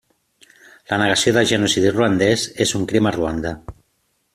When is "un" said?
2.81-2.89